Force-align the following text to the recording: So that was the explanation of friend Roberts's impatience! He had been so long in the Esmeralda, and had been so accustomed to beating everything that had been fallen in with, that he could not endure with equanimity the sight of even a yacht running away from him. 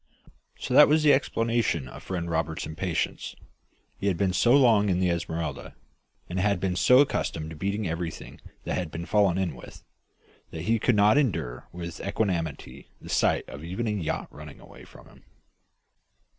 So 0.57 0.73
that 0.73 0.87
was 0.87 1.03
the 1.03 1.13
explanation 1.13 1.87
of 1.87 2.01
friend 2.01 2.27
Roberts's 2.27 2.65
impatience! 2.65 3.35
He 3.99 4.07
had 4.07 4.17
been 4.17 4.33
so 4.33 4.51
long 4.55 4.89
in 4.89 4.99
the 4.99 5.11
Esmeralda, 5.11 5.75
and 6.27 6.39
had 6.39 6.59
been 6.59 6.75
so 6.75 7.01
accustomed 7.01 7.51
to 7.51 7.55
beating 7.55 7.87
everything 7.87 8.41
that 8.63 8.73
had 8.79 8.89
been 8.89 9.05
fallen 9.05 9.37
in 9.37 9.53
with, 9.55 9.83
that 10.49 10.63
he 10.63 10.79
could 10.79 10.95
not 10.95 11.19
endure 11.19 11.67
with 11.71 12.01
equanimity 12.01 12.87
the 12.99 13.09
sight 13.09 13.47
of 13.47 13.63
even 13.63 13.85
a 13.85 13.91
yacht 13.91 14.27
running 14.33 14.59
away 14.59 14.85
from 14.85 15.05
him. 15.07 15.23